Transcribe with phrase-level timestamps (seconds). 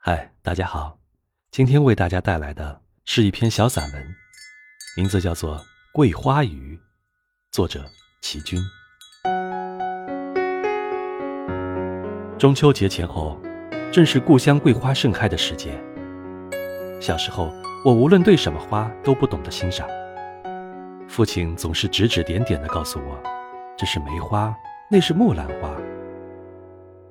[0.00, 0.96] 嗨，大家好，
[1.50, 4.14] 今天为大家带来的是一篇小散文，
[4.96, 5.56] 名字叫做
[5.92, 6.76] 《桂花雨》，
[7.50, 7.84] 作者
[8.22, 8.60] 齐军。
[12.38, 13.36] 中秋节前后，
[13.90, 15.76] 正是故乡桂花盛开的时节。
[17.00, 17.52] 小时候，
[17.84, 19.86] 我无论对什么花都不懂得欣赏，
[21.08, 23.20] 父亲总是指指点点地告诉我，
[23.76, 24.54] 这是梅花，
[24.88, 25.76] 那是木兰花。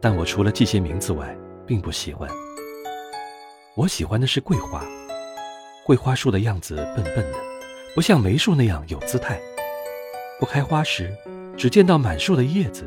[0.00, 2.30] 但我除了记些名字外，并不喜欢。
[3.76, 4.82] 我喜欢的是桂花，
[5.84, 7.38] 桂花树的样子笨笨的，
[7.94, 9.38] 不像梅树那样有姿态。
[10.40, 11.14] 不开花时，
[11.58, 12.84] 只见到满树的叶子；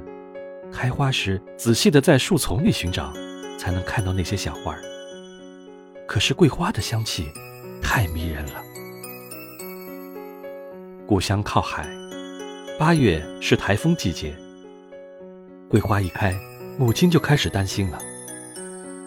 [0.73, 3.13] 开花时，仔细的在树丛里寻找，
[3.55, 4.81] 才能看到那些小花儿。
[6.07, 7.27] 可是桂花的香气
[7.83, 8.53] 太迷人了。
[11.05, 11.87] 故乡靠海，
[12.79, 14.35] 八月是台风季节。
[15.69, 16.33] 桂花一开。
[16.79, 17.99] 母亲就开始担心了，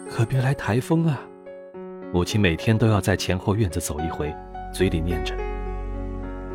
[0.09, 1.19] 可别来台风啊！
[2.13, 4.31] 母亲每天都要在前后院子走一回，
[4.71, 5.33] 嘴里念着：“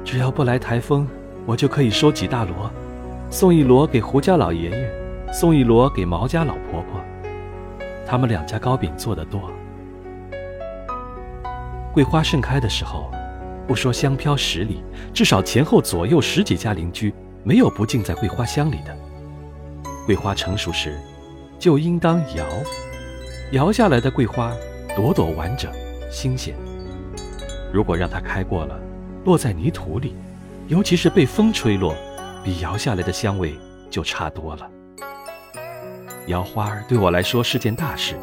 [0.07, 1.05] 只要不来台风，
[1.45, 2.71] 我就可以收几大箩，
[3.29, 7.01] 送一箩给胡家老爷爷，送一箩给毛家老婆婆。
[8.07, 9.51] 他们两家糕饼做得多。”
[11.93, 13.11] 桂花盛开的时候，
[13.67, 18.97] 不说香飘十里，至少前后左右十几家邻居没有不浸在桂花香里的。
[20.07, 20.97] 桂花成熟时。
[21.59, 22.47] 就应当摇，
[23.51, 24.53] 摇下来的桂花
[24.99, 25.71] 朵朵完整、
[26.11, 26.57] 新鲜。
[27.73, 28.77] 如果让它开过了，
[29.25, 30.17] 落在泥土里，
[30.67, 31.95] 尤其是被风吹落，
[32.43, 33.55] 比摇下来的香味
[33.89, 34.69] 就差多了。
[36.27, 38.17] 摇花对我来说是件大事，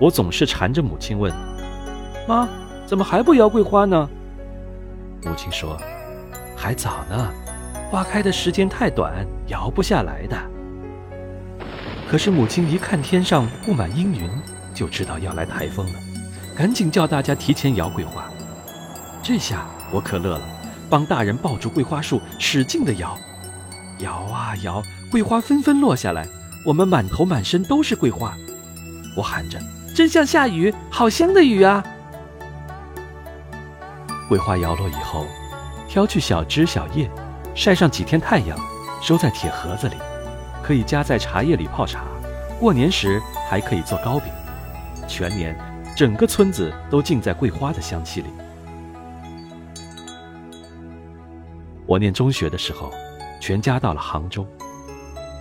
[0.00, 1.32] 我总是缠着母亲问
[2.26, 2.48] ：“妈，
[2.86, 4.10] 怎么还不摇桂花呢？”
[5.22, 5.80] 母亲说
[6.58, 7.32] ：“还早呢，
[7.88, 10.36] 花开的时间太短，摇不下来的。”
[12.10, 14.28] 可是母亲一看天上布满阴云，
[14.74, 15.92] 就知道要来台风了，
[16.56, 18.24] 赶紧叫大家提前摇桂花。
[19.22, 20.48] 这下我可乐了，
[20.88, 23.16] 帮大人抱住桂花树，使劲地摇，
[23.98, 26.26] 摇啊摇，桂花纷纷落下来，
[26.64, 28.34] 我们满头满身都是桂花。
[29.14, 29.60] 我喊着
[29.94, 31.84] ：“真像下雨，好香的雨啊！”
[34.28, 35.26] 桂花摇落以后，
[35.88, 37.10] 挑去小枝小叶，
[37.54, 38.58] 晒上几天太阳，
[39.02, 39.96] 收在铁盒子里。
[40.62, 42.04] 可以加在茶叶里泡茶，
[42.58, 44.32] 过年时还可以做糕饼，
[45.06, 45.56] 全年
[45.96, 48.28] 整个村子都浸在桂花的香气里。
[51.86, 52.92] 我念中学的时候，
[53.40, 54.46] 全家到了杭州。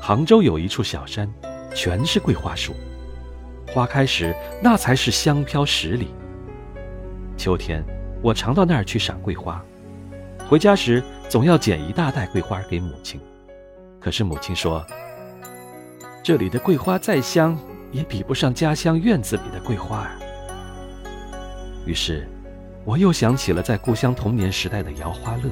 [0.01, 1.29] 杭州有一处小山，
[1.75, 2.73] 全是桂花树，
[3.67, 4.33] 花开时
[4.63, 6.07] 那才是香飘十里。
[7.35, 7.83] 秋天，
[8.21, 9.61] 我常到那儿去赏桂花，
[10.47, 13.19] 回家时总要捡一大袋桂花给母亲，
[13.99, 14.85] 可是母亲说。
[16.23, 17.57] 这里的桂花再香，
[17.91, 20.17] 也比不上家乡院子里的桂花儿。
[21.85, 22.27] 于是，
[22.83, 25.51] 我又想起了在故乡童年时代的摇花乐，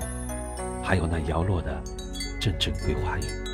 [0.81, 1.79] 还有那摇落的
[2.39, 3.52] 阵阵桂花雨。